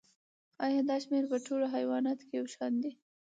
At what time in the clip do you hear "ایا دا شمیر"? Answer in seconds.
0.65-1.25